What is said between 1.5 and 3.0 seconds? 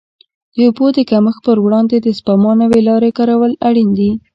وړاندې د سپما نوې